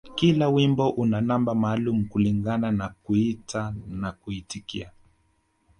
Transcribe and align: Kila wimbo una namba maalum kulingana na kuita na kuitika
Kila 0.15 0.49
wimbo 0.49 0.89
una 0.89 1.21
namba 1.21 1.55
maalum 1.55 1.99
kulingana 2.11 2.71
na 2.71 2.87
kuita 3.03 3.73
na 3.87 4.11
kuitika 4.11 4.91